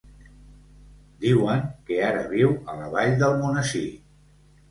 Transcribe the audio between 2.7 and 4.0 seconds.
a la Vall d'Almonesir.